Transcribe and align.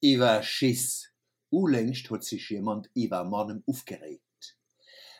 Iwer 0.00 0.44
Schiss. 0.44 1.12
Unlängst 1.50 2.08
hat 2.10 2.22
sich 2.22 2.50
jemand 2.50 2.88
über 2.94 3.24
Mannem 3.24 3.64
aufgeregt. 3.66 4.56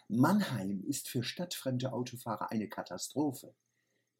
Mannheim 0.07 0.85
ist 0.87 1.09
für 1.09 1.25
stadtfremde 1.25 1.93
Autofahrer 1.93 2.53
eine 2.53 2.69
Katastrophe. 2.69 3.57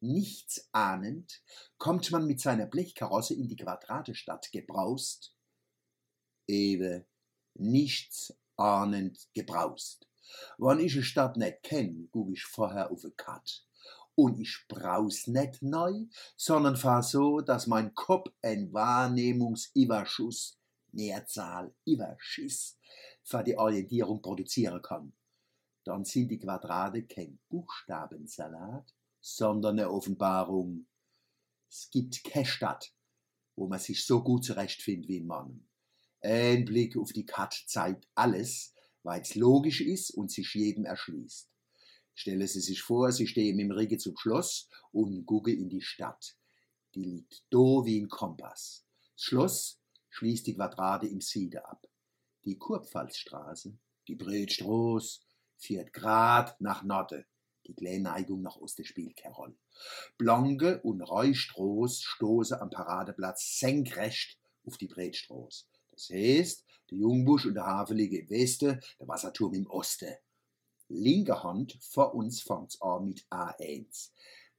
Nichts 0.01 0.67
ahnend 0.73 1.41
kommt 1.77 2.11
man 2.11 2.27
mit 2.27 2.41
seiner 2.41 2.65
Blechkarosse 2.65 3.35
in 3.35 3.47
die 3.47 3.55
Quadratestadt 3.55 4.51
gebraust. 4.51 5.33
Ewe, 6.45 7.05
nichts 7.53 8.37
ahnend 8.57 9.29
gebraust. 9.33 10.09
Wann 10.57 10.81
ich 10.81 10.93
eine 10.95 11.03
Stadt 11.03 11.37
nicht 11.37 11.63
kenn, 11.63 12.09
guck 12.11 12.33
ich 12.33 12.43
vorher 12.43 12.91
auf 12.91 13.05
eine 13.05 13.13
Kat. 13.13 13.65
Und 14.21 14.37
ich 14.37 14.65
braus 14.67 15.27
nicht 15.27 15.61
neu, 15.61 15.93
sondern 16.35 16.75
fahr 16.75 17.01
so, 17.03 17.39
dass 17.39 17.67
mein 17.67 17.95
Kopf 17.95 18.29
ein 18.41 18.73
Wahrnehmungsüberschuss 18.73 20.59
Mehrzahl 20.91 21.73
Überschiss 21.85 22.77
für 23.23 23.45
die 23.45 23.57
Orientierung 23.57 24.21
produzieren 24.21 24.81
kann. 24.81 25.13
Dann 25.85 26.03
sind 26.03 26.27
die 26.31 26.37
Quadrate 26.37 27.03
kein 27.03 27.39
Buchstabensalat, 27.47 28.93
sondern 29.21 29.79
eine 29.79 29.89
Offenbarung. 29.89 30.87
Es 31.69 31.89
gibt 31.89 32.21
keine 32.25 32.45
Stadt, 32.45 32.91
wo 33.55 33.67
man 33.67 33.79
sich 33.79 34.05
so 34.05 34.21
gut 34.21 34.43
zurechtfindet 34.43 35.07
wie 35.07 35.17
in 35.19 35.27
Mann. 35.27 35.65
Ein 36.19 36.65
Blick 36.65 36.97
auf 36.97 37.13
die 37.13 37.25
Kat 37.25 37.53
zeigt 37.67 38.05
alles, 38.15 38.73
weil 39.01 39.21
es 39.21 39.35
logisch 39.35 39.79
ist 39.79 40.11
und 40.11 40.29
sich 40.29 40.53
jedem 40.55 40.83
erschließt. 40.83 41.49
Stelle 42.19 42.49
Sie 42.49 42.59
sich 42.59 42.81
vor, 42.81 43.13
Sie 43.13 43.27
stehen 43.27 43.59
im 43.59 43.71
Rige 43.71 43.97
zum 43.97 44.17
Schloss 44.17 44.67
und 44.91 45.25
gucken 45.25 45.57
in 45.57 45.69
die 45.69 45.81
Stadt. 45.81 46.35
Die 46.93 47.05
liegt 47.05 47.45
do 47.49 47.85
wie 47.85 47.97
ein 47.97 48.09
Kompass. 48.09 48.85
Das 49.15 49.23
Schloss 49.23 49.79
schließt 50.09 50.47
die 50.47 50.55
Quadrate 50.55 51.07
im 51.07 51.21
Siede 51.21 51.65
ab. 51.65 51.87
Die 52.43 52.57
Kurpfalzstraße, 52.57 53.73
die 54.09 54.15
Bretstraße, 54.15 55.21
führt 55.55 55.93
grad 55.93 56.59
nach 56.59 56.83
Norden, 56.83 57.23
die 57.65 57.73
Kleenneigung 57.73 58.41
nach 58.41 58.57
Osten 58.57 58.83
spielt 58.83 59.23
Rolle. 59.37 59.55
Blanke 60.17 60.81
und 60.81 61.01
Reustroß 61.01 62.01
stoßen 62.01 62.59
am 62.59 62.69
Paradeplatz 62.69 63.59
senkrecht 63.59 64.37
auf 64.65 64.75
die 64.75 64.87
Bretstraße. 64.87 65.67
Das 65.93 66.09
heißt, 66.09 66.65
der 66.91 66.97
Jungbusch 66.97 67.45
und 67.45 67.53
der 67.53 67.65
Hafen 67.65 67.95
liegen 67.95 68.17
im 68.17 68.29
Westen, 68.29 68.81
der 68.99 69.07
Wasserturm 69.07 69.53
im 69.53 69.67
Osten. 69.67 70.17
Linke 70.89 71.43
Hand 71.43 71.77
vor 71.81 72.15
uns 72.15 72.41
fängt's 72.41 72.81
an 72.81 73.05
mit 73.05 73.25
A1. 73.29 74.09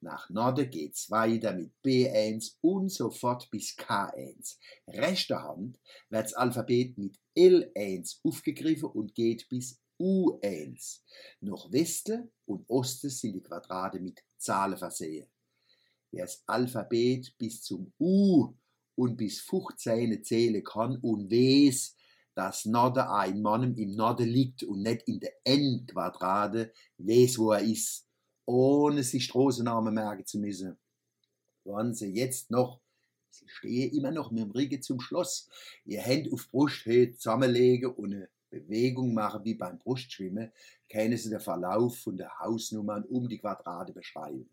Nach 0.01 0.31
Norden 0.31 0.71
geht's 0.71 1.11
weiter 1.11 1.53
mit 1.53 1.73
B1 1.85 2.57
und 2.63 2.91
so 2.91 3.11
fort 3.11 3.51
bis 3.51 3.77
K1. 3.77 4.57
Rechter 4.87 5.43
Hand 5.43 5.79
wird's 6.09 6.33
Alphabet 6.33 6.97
mit 6.97 7.19
L1 7.37 8.21
aufgegriffen 8.23 8.89
und 8.91 9.15
geht 9.15 9.49
bis 9.49 9.79
U1. 9.99 11.01
Nach 11.41 11.71
Westen 11.71 12.31
und 12.47 12.69
Osten 12.71 13.11
sind 13.11 13.35
die 13.35 13.43
Quadrate 13.43 14.01
mit 14.01 14.25
Zahlen 14.39 14.79
versehen. 14.79 15.29
Wer 16.11 16.25
das 16.25 16.43
Alphabet 16.47 17.37
bis 17.37 17.63
zum 17.63 17.93
U 17.99 18.55
und 18.95 19.17
bis 19.17 19.41
15 19.41 20.25
zählen 20.25 20.65
kann 20.65 20.97
und 20.97 21.31
weiß, 21.31 21.97
dass 22.35 22.65
Norden 22.65 23.01
ein 23.01 23.43
Mann 23.43 23.77
im 23.77 23.95
Norden 23.95 24.29
liegt 24.29 24.63
und 24.63 24.83
nicht 24.83 25.09
in 25.09 25.21
der 25.21 25.33
N-Quadrate, 25.45 26.73
weiß, 26.99 27.39
wo 27.39 27.53
er 27.53 27.61
ist 27.61 28.07
ohne 28.51 29.03
sich 29.03 29.25
Straßennamen 29.25 29.95
merken 29.95 30.27
zu 30.27 30.39
müssen. 30.39 30.77
Waren 31.65 31.95
sie 31.95 32.13
jetzt 32.13 32.51
noch, 32.51 32.81
sie 33.31 33.49
stehen 33.49 33.93
immer 33.93 34.11
noch 34.11 34.31
mit 34.31 34.43
dem 34.43 34.51
Rücken 34.51 34.83
zum 34.83 35.01
Schloss, 35.01 35.49
ihr 35.85 36.01
Hände 36.01 36.33
auf 36.33 36.51
Brusthöhe 36.51 37.13
zusammenlegen 37.13 37.93
und 37.93 38.15
eine 38.15 38.29
Bewegung 38.51 39.15
machen 39.15 39.45
wie 39.45 39.55
beim 39.55 39.79
Brustschwimmen, 39.79 40.51
können 40.91 41.17
sie 41.17 41.31
den 41.31 41.39
Verlauf 41.39 41.99
von 41.99 42.17
der 42.17 42.37
Hausnummern 42.41 43.05
um 43.05 43.29
die 43.29 43.39
Quadrate 43.39 43.93
beschreiben. 43.93 44.51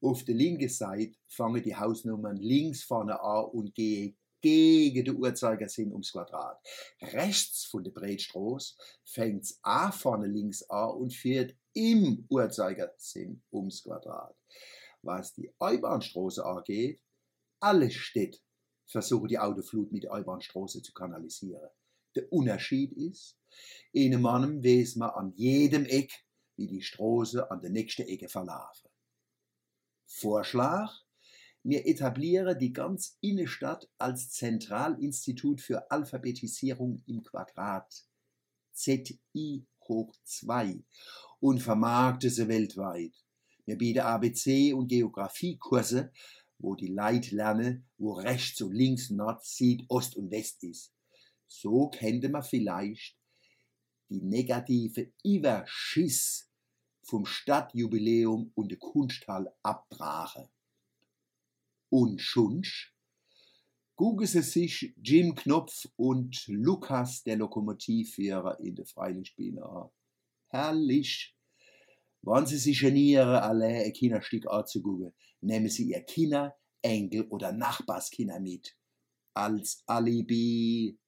Auf 0.00 0.24
der 0.24 0.34
linken 0.34 0.68
Seite 0.68 1.16
fangen 1.28 1.62
die 1.62 1.76
Hausnummern 1.76 2.36
links 2.36 2.82
vorne 2.82 3.20
an 3.20 3.44
und 3.46 3.74
gehen 3.74 4.16
gegen 4.46 5.04
den 5.04 5.16
Uhrzeigersinn 5.16 5.90
ums 5.90 6.12
Quadrat. 6.12 6.60
Rechts 7.02 7.64
von 7.64 7.82
der 7.82 7.90
Breitstraße 7.90 8.76
fängt 9.04 9.42
es 9.42 9.58
A 9.62 9.90
vorne 9.90 10.28
links 10.28 10.62
an 10.70 10.90
und 10.90 11.12
führt 11.12 11.56
im 11.72 12.24
Uhrzeigersinn 12.30 13.42
ums 13.50 13.82
Quadrat. 13.82 14.36
Was 15.02 15.34
die 15.34 15.52
Eibahnstraße 15.58 16.44
angeht, 16.46 17.02
alle 17.58 17.90
Städte 17.90 18.38
versuchen 18.86 19.26
die 19.26 19.38
Autoflut 19.38 19.90
mit 19.90 20.04
der 20.04 20.12
Eibahnstraße 20.12 20.80
zu 20.80 20.92
kanalisieren. 20.92 21.68
Der 22.14 22.32
Unterschied 22.32 22.92
ist, 22.92 23.36
in 23.90 24.14
einem 24.14 24.62
weiß 24.62 24.94
man 24.94 25.10
an 25.10 25.32
jedem 25.34 25.86
Eck, 25.86 26.12
wie 26.54 26.68
die 26.68 26.82
Straße 26.82 27.50
an 27.50 27.60
der 27.60 27.70
nächsten 27.70 28.02
Ecke 28.02 28.28
verlaufen. 28.28 28.90
Vorschlag, 30.06 30.92
wir 31.68 31.84
etablieren 31.84 32.56
die 32.56 32.72
ganz 32.72 33.18
Innenstadt 33.20 33.88
als 33.98 34.30
Zentralinstitut 34.30 35.60
für 35.60 35.90
Alphabetisierung 35.90 37.02
im 37.06 37.24
Quadrat. 37.24 38.06
ZI 38.72 39.66
hoch 39.88 40.14
2 40.22 40.84
und 41.40 41.58
vermarkte 41.60 42.30
sie 42.30 42.46
weltweit. 42.46 43.14
Wir 43.64 43.76
bieten 43.76 43.98
ABC 43.98 44.74
und 44.74 44.86
Geografiekurse, 44.86 46.12
wo 46.58 46.76
die 46.76 46.86
Leute 46.86 47.34
lernen, 47.34 47.88
wo 47.98 48.12
rechts 48.12 48.62
und 48.62 48.72
links, 48.72 49.10
Nord, 49.10 49.44
Süd, 49.44 49.86
Ost 49.88 50.14
und 50.14 50.30
West 50.30 50.62
ist. 50.62 50.94
So 51.48 51.90
könnte 51.90 52.28
man 52.28 52.44
vielleicht 52.44 53.18
die 54.08 54.22
negative 54.22 55.12
Überschiss 55.24 56.48
vom 57.02 57.26
Stadtjubiläum 57.26 58.52
und 58.54 58.70
der 58.70 58.78
Kunsthall 58.78 59.52
abbrachen. 59.64 60.48
Und 61.98 62.20
schunsch, 62.20 62.94
gucken 63.94 64.26
Sie 64.26 64.42
sich 64.42 64.92
Jim 65.02 65.34
Knopf 65.34 65.86
und 65.96 66.46
Lukas, 66.46 67.22
der 67.22 67.36
Lokomotivführer, 67.36 68.60
in 68.60 68.74
der 68.74 68.84
Freilichtbühne 68.84 69.64
an 69.64 69.88
herrlich. 70.48 71.34
Wenn 72.20 72.44
Sie 72.44 72.58
sich 72.58 72.80
genieren, 72.80 73.36
allein 73.36 73.86
ein 73.86 73.92
Kinderstück 73.94 74.46
anzugucken, 74.46 75.14
nehmen 75.40 75.70
Sie 75.70 75.90
Ihr 75.90 76.02
Kinder, 76.02 76.54
Enkel 76.82 77.22
oder 77.30 77.50
Nachbarskinder 77.52 78.40
mit. 78.40 78.76
Als 79.32 79.82
Alibi 79.86 80.98